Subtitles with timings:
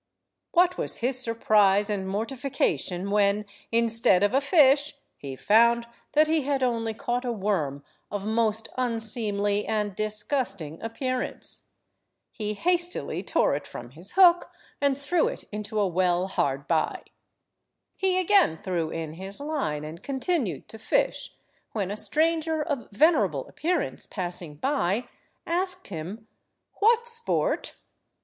[0.51, 6.41] What was his surprise and mortification, when, instead of a fish, he found that he
[6.41, 11.67] had only caught a worm of most unseemly and disgusting appearance.
[12.31, 14.49] He hastily tore it from his hook
[14.81, 17.03] and threw it into a well hard by.
[17.95, 21.35] He again threw in his line, and continued to fish,
[21.73, 25.07] when a stranger of venerable appearance, passing by,
[25.45, 26.25] asked him—
[26.79, 27.75] "What sport?"